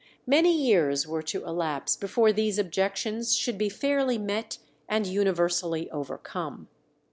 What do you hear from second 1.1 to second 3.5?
to elapse before these objections